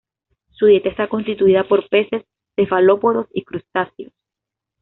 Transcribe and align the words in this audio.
Su 0.49 0.65
dieta 0.65 0.89
está 0.89 1.07
constituida 1.09 1.63
por 1.67 1.87
peces, 1.87 2.25
cefalópodos 2.55 3.27
y 3.35 3.43
crustáceos. 3.43 4.11